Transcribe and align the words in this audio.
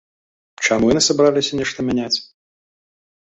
Чаму 0.67 0.87
яны 0.93 1.03
сабраліся 1.09 1.59
нешта 1.59 1.85
мяняць? 1.89 2.13